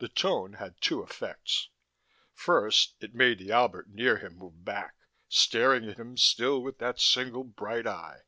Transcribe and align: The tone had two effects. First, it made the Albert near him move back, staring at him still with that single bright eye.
The 0.00 0.10
tone 0.10 0.52
had 0.60 0.78
two 0.82 1.02
effects. 1.02 1.70
First, 2.34 2.96
it 3.00 3.14
made 3.14 3.38
the 3.38 3.50
Albert 3.50 3.88
near 3.88 4.18
him 4.18 4.36
move 4.36 4.62
back, 4.62 4.94
staring 5.26 5.88
at 5.88 5.98
him 5.98 6.18
still 6.18 6.62
with 6.62 6.76
that 6.80 7.00
single 7.00 7.44
bright 7.44 7.86
eye. 7.86 8.24